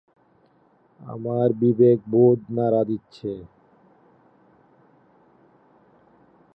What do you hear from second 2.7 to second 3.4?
দিচ্ছে।